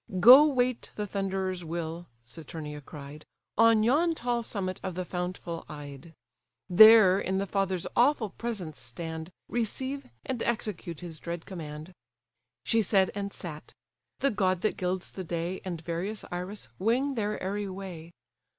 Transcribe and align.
"Go 0.19 0.47
wait 0.47 0.89
the 0.95 1.05
Thunderer's 1.05 1.63
will 1.63 2.07
(Saturnia 2.25 2.81
cried) 2.81 3.23
On 3.55 3.83
yon 3.83 4.15
tall 4.15 4.41
summit 4.41 4.79
of 4.81 4.95
the 4.95 5.05
fountful 5.05 5.63
Ide: 5.69 6.15
There 6.67 7.19
in 7.19 7.37
the 7.37 7.45
father's 7.45 7.85
awful 7.95 8.31
presence 8.31 8.79
stand, 8.79 9.31
Receive, 9.47 10.09
and 10.25 10.41
execute 10.41 11.01
his 11.01 11.19
dread 11.19 11.45
command." 11.45 11.93
She 12.63 12.81
said, 12.81 13.11
and 13.13 13.31
sat; 13.31 13.75
the 14.21 14.31
god 14.31 14.61
that 14.61 14.75
gilds 14.75 15.11
the 15.11 15.23
day, 15.23 15.61
And 15.63 15.79
various 15.79 16.25
Iris, 16.31 16.69
wing 16.79 17.13
their 17.13 17.39
airy 17.39 17.69
way. 17.69 18.11